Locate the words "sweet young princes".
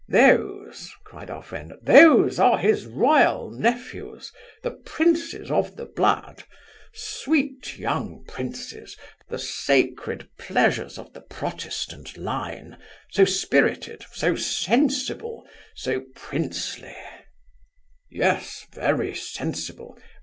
6.91-8.97